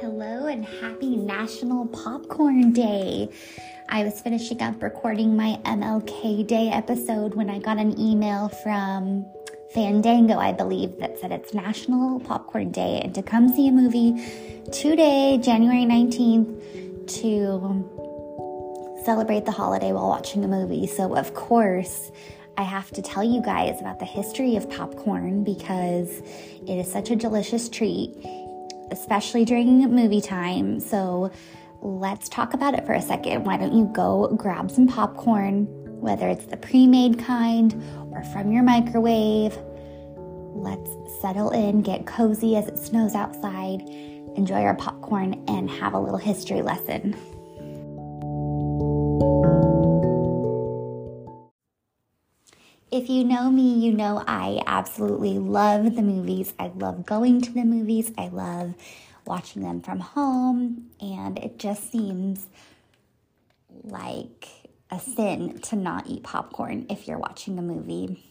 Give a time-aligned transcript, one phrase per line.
[0.00, 3.30] Hello and happy National Popcorn Day.
[3.88, 9.24] I was finishing up recording my MLK Day episode when I got an email from
[9.72, 14.22] Fandango, I believe, that said it's National Popcorn Day and to come see a movie
[14.70, 20.86] today, January 19th, to celebrate the holiday while watching a movie.
[20.86, 22.10] So, of course,
[22.58, 26.20] I have to tell you guys about the history of popcorn because
[26.66, 28.14] it is such a delicious treat
[28.90, 30.80] especially during movie time.
[30.80, 31.30] So
[31.80, 33.44] let's talk about it for a second.
[33.44, 35.66] Why don't you go grab some popcorn,
[36.00, 39.58] whether it's the pre made kind or from your microwave?
[40.54, 40.90] Let's
[41.20, 43.82] settle in, get cozy as it snows outside,
[44.36, 47.14] enjoy our popcorn, and have a little history lesson.
[53.16, 56.52] You know me, you know I absolutely love the movies.
[56.58, 58.12] I love going to the movies.
[58.18, 58.74] I love
[59.24, 60.90] watching them from home.
[61.00, 62.46] And it just seems
[63.82, 64.48] like
[64.90, 68.22] a sin to not eat popcorn if you're watching a movie,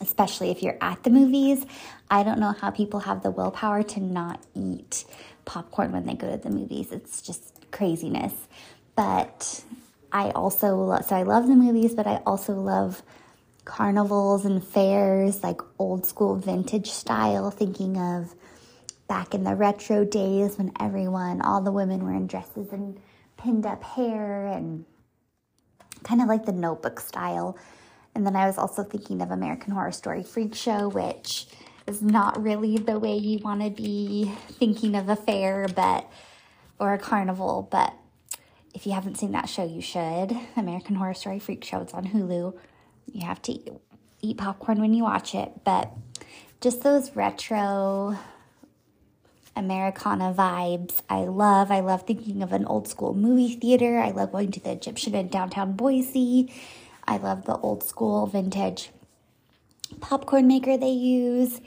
[0.00, 1.66] especially if you're at the movies.
[2.10, 5.04] I don't know how people have the willpower to not eat
[5.44, 6.92] popcorn when they go to the movies.
[6.92, 8.32] It's just craziness.
[8.94, 9.64] But
[10.12, 13.02] I also love, so I love the movies, but I also love
[13.66, 18.34] carnivals and fairs, like old school vintage style, thinking of
[19.08, 22.98] back in the retro days when everyone, all the women were in dresses and
[23.36, 24.86] pinned up hair and
[26.02, 27.58] kind of like the notebook style.
[28.14, 31.46] And then I was also thinking of American Horror Story Freak Show, which
[31.86, 36.10] is not really the way you want to be thinking of a fair, but
[36.78, 37.68] or a carnival.
[37.70, 37.92] But
[38.74, 40.36] if you haven't seen that show, you should.
[40.56, 41.80] American Horror Story Freak Show.
[41.80, 42.56] It's on Hulu.
[43.12, 43.80] You have to
[44.20, 45.92] eat popcorn when you watch it, but
[46.60, 48.18] just those retro
[49.56, 51.00] Americana vibes.
[51.08, 51.70] I love.
[51.70, 53.98] I love thinking of an old school movie theater.
[53.98, 56.52] I love going to the Egyptian in downtown Boise.
[57.08, 58.90] I love the old school vintage
[60.00, 61.60] popcorn maker they use.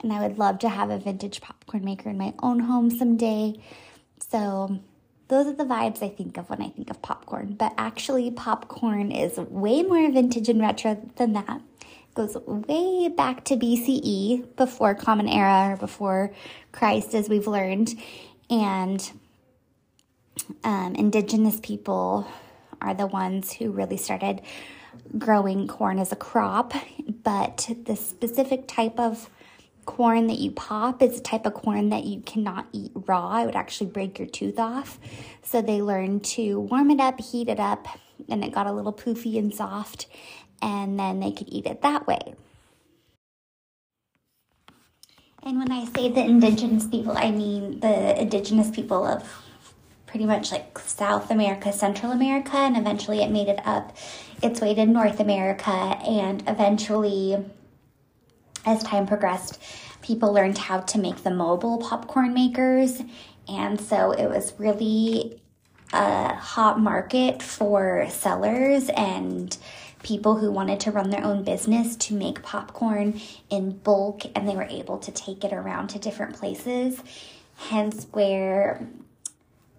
[0.00, 3.54] And I would love to have a vintage popcorn maker in my own home someday.
[4.28, 4.80] So,
[5.28, 7.56] those are the vibes I think of when I think of popcorn.
[7.58, 11.60] But actually, popcorn is way more vintage and retro than that.
[11.80, 16.32] It goes way back to BCE, before Common Era or before
[16.70, 17.94] Christ, as we've learned.
[18.48, 19.10] And
[20.62, 22.28] um, indigenous people
[22.80, 24.42] are the ones who really started
[25.18, 26.72] growing corn as a crop.
[27.24, 29.28] But the specific type of
[29.86, 33.40] corn that you pop is a type of corn that you cannot eat raw.
[33.40, 34.98] It would actually break your tooth off.
[35.42, 37.86] So they learned to warm it up, heat it up,
[38.28, 40.06] and it got a little poofy and soft,
[40.60, 42.34] and then they could eat it that way.
[45.42, 49.22] And when I say the indigenous people, I mean the indigenous people of
[50.06, 53.96] pretty much like South America, Central America, and eventually it made it up
[54.42, 57.44] its way to North America, and eventually
[58.66, 59.62] as time progressed,
[60.02, 63.00] people learned how to make the mobile popcorn makers.
[63.48, 65.40] And so it was really
[65.92, 69.56] a hot market for sellers and
[70.02, 74.54] people who wanted to run their own business to make popcorn in bulk and they
[74.54, 77.00] were able to take it around to different places.
[77.56, 78.86] Hence, where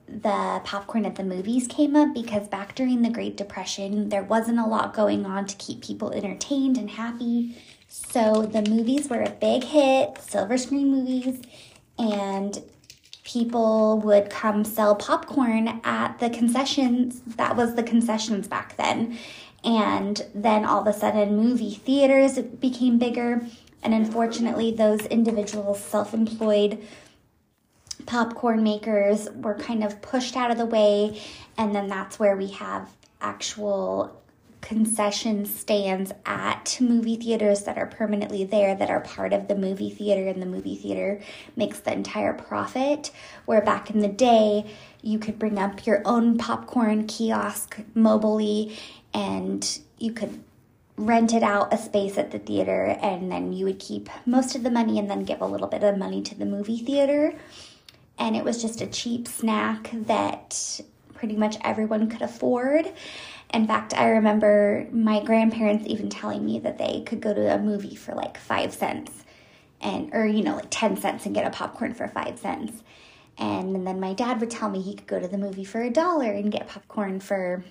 [0.08, 4.60] the popcorn at the movies came up because back during the Great Depression, there wasn't
[4.60, 7.56] a lot going on to keep people entertained and happy.
[8.00, 11.42] So the movies were a big hit, silver screen movies,
[11.98, 12.62] and
[13.24, 17.22] people would come sell popcorn at the concessions.
[17.38, 19.18] That was the concessions back then.
[19.64, 23.46] And then all of a sudden, movie theaters became bigger.
[23.82, 26.86] And unfortunately, those individuals, self employed
[28.06, 31.20] popcorn makers, were kind of pushed out of the way.
[31.58, 32.90] And then that's where we have
[33.22, 34.22] actual
[34.62, 39.90] concession stands at movie theaters that are permanently there that are part of the movie
[39.90, 41.22] theater and the movie theater
[41.56, 43.12] makes the entire profit.
[43.46, 44.66] Where back in the day
[45.02, 48.78] you could bring up your own popcorn kiosk mobily
[49.14, 50.44] and you could
[50.98, 54.64] rent it out a space at the theater and then you would keep most of
[54.64, 57.34] the money and then give a little bit of money to the movie theater.
[58.18, 60.82] And it was just a cheap snack that
[61.14, 62.92] pretty much everyone could afford
[63.54, 67.60] in fact, I remember my grandparents even telling me that they could go to a
[67.60, 69.12] movie for like five cents
[69.80, 72.84] and, or, you know, like 10 cents and get a popcorn for five cents.
[73.38, 75.82] And, and then my dad would tell me he could go to the movie for
[75.82, 77.64] a dollar and get popcorn for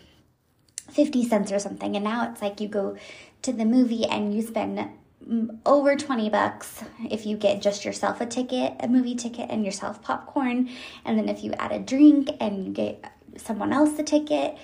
[0.91, 1.95] 50 cents or something.
[1.95, 2.97] And now it's like you go
[3.43, 4.89] to the movie and you spend
[5.29, 9.65] mm, over 20 bucks if you get just yourself a ticket, a movie ticket, and
[9.65, 10.71] yourself popcorn.
[11.05, 14.57] And then if you add a drink and you get someone else the ticket,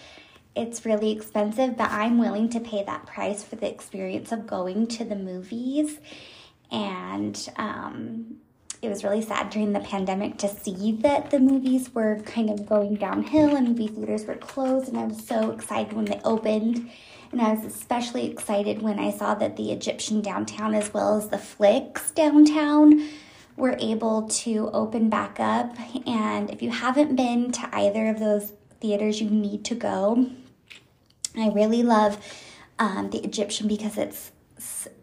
[0.54, 4.86] it's really expensive, but I'm willing to pay that price for the experience of going
[4.88, 5.98] to the movies.
[6.70, 8.36] And um,
[8.82, 12.66] it was really sad during the pandemic to see that the movies were kind of
[12.66, 14.88] going downhill and movie theaters were closed.
[14.88, 16.90] And I was so excited when they opened
[17.32, 21.28] and I was especially excited when I saw that the Egyptian downtown, as well as
[21.28, 23.08] the Flicks downtown,
[23.56, 25.74] were able to open back up.
[26.06, 30.30] And if you haven't been to either of those theaters, you need to go.
[31.36, 32.18] I really love
[32.78, 34.32] um, the Egyptian because it's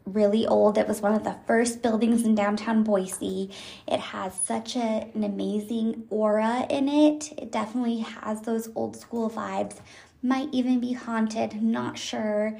[0.05, 0.77] really old.
[0.77, 3.51] It was one of the first buildings in downtown Boise.
[3.87, 7.31] It has such a, an amazing aura in it.
[7.37, 9.79] It definitely has those old school vibes
[10.21, 12.57] might even be haunted, not sure.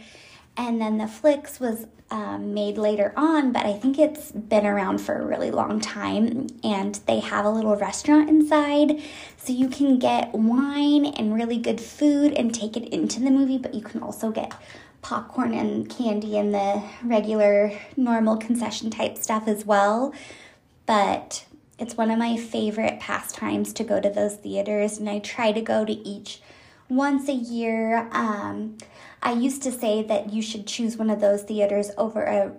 [0.60, 5.00] And then the Flicks was um, made later on, but I think it's been around
[5.00, 6.48] for a really long time.
[6.66, 9.02] And they have a little restaurant inside,
[9.38, 13.58] so you can get wine and really good food and take it into the movie,
[13.58, 14.54] but you can also get
[15.02, 20.14] popcorn and candy and the regular, normal concession type stuff as well.
[20.86, 21.46] But
[21.78, 25.62] it's one of my favorite pastimes to go to those theaters, and I try to
[25.62, 26.42] go to each
[26.90, 28.10] once a year.
[28.12, 28.78] Um,
[29.22, 32.52] I used to say that you should choose one of those theaters over a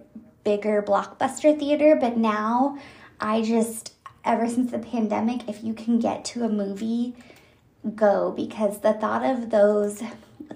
[0.45, 2.79] bigger blockbuster theater, but now
[3.21, 3.95] I just,
[4.25, 7.15] ever since the pandemic, if you can get to a movie,
[7.95, 10.03] go because the thought of those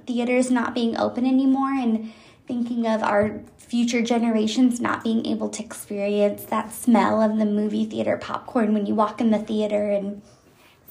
[0.07, 2.13] theaters not being open anymore and
[2.47, 7.87] thinking of our future generations not being able to experience that smell of the movie
[7.87, 10.21] theater popcorn when you walk in the theater and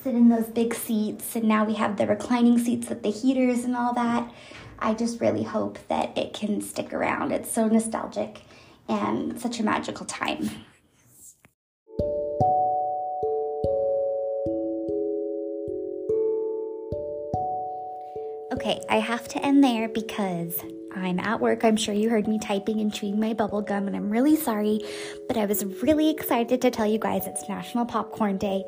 [0.04, 3.64] sit in those big seats, and now we have the reclining seats with the heaters
[3.64, 4.30] and all that.
[4.78, 7.32] I just really hope that it can stick around.
[7.32, 8.42] It's so nostalgic
[8.90, 10.50] and such a magical time.
[18.52, 20.60] Okay, I have to end there because
[20.96, 21.64] I'm at work.
[21.64, 24.80] I'm sure you heard me typing and chewing my bubble gum, and I'm really sorry,
[25.28, 28.64] but I was really excited to tell you guys it's National Popcorn Day.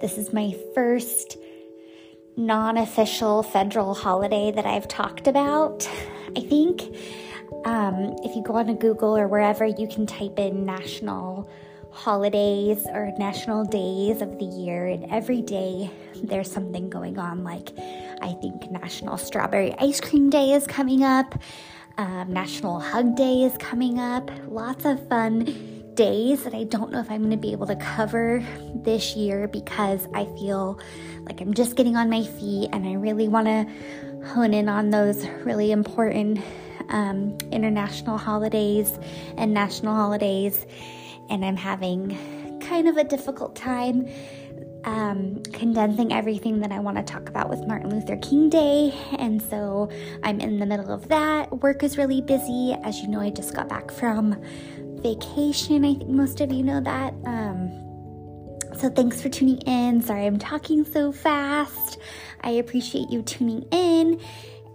[0.00, 1.36] This is my first
[2.36, 5.88] non official federal holiday that I've talked about.
[6.36, 6.82] I think
[7.64, 11.50] um, if you go on to Google or wherever, you can type in national
[11.90, 15.90] holidays or national days of the year, and every day
[16.22, 17.42] there's something going on.
[17.42, 17.70] Like,
[18.22, 21.38] I think National Strawberry Ice Cream Day is coming up,
[21.98, 24.30] um, National Hug Day is coming up.
[24.46, 25.44] Lots of fun
[25.94, 28.42] days that I don't know if I'm going to be able to cover
[28.74, 30.80] this year because I feel
[31.24, 33.66] like I'm just getting on my feet and I really want to
[34.28, 36.40] hone in on those really important
[36.88, 38.98] um, international holidays
[39.36, 40.66] and national holidays
[41.28, 44.08] and I'm having kind of a difficult time
[44.84, 48.94] um, condensing everything that I want to talk about with Martin Luther King Day.
[49.18, 49.90] And so
[50.22, 51.60] I'm in the middle of that.
[51.62, 52.76] Work is really busy.
[52.82, 54.40] As you know, I just got back from
[55.02, 55.84] vacation.
[55.84, 57.14] I think most of you know that.
[57.24, 57.70] Um,
[58.78, 60.00] so thanks for tuning in.
[60.00, 61.98] Sorry I'm talking so fast.
[62.40, 64.20] I appreciate you tuning in.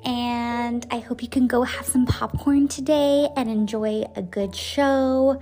[0.03, 5.41] And I hope you can go have some popcorn today and enjoy a good show.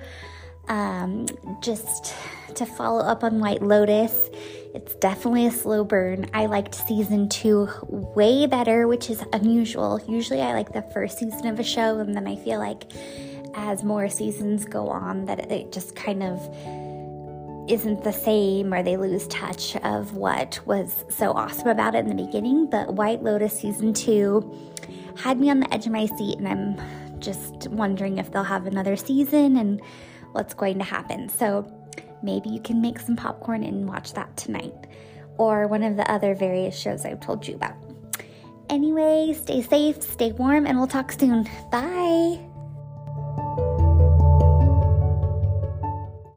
[0.68, 1.26] Um,
[1.62, 2.16] just
[2.56, 4.30] to follow up on White Lotus,
[4.74, 6.30] it's definitely a slow burn.
[6.34, 10.00] I liked season two way better, which is unusual.
[10.08, 12.92] Usually, I like the first season of a show, and then I feel like
[13.56, 16.40] as more seasons go on, that it just kind of
[17.70, 22.16] isn't the same or they lose touch of what was so awesome about it in
[22.16, 22.70] the beginning.
[22.70, 24.74] But White Lotus season two
[25.16, 28.66] had me on the edge of my seat, and I'm just wondering if they'll have
[28.66, 29.82] another season and
[30.34, 31.30] what's going to happen.
[31.30, 31.66] So
[32.22, 34.76] maybe you can make some popcorn and watch that tonight,
[35.38, 37.76] or one of the other various shows I've told you about.
[38.70, 41.50] Anyway, stay safe, stay warm, and we'll talk soon.
[41.72, 42.53] Bye.